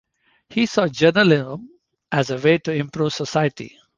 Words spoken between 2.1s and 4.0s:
as a way to improve society.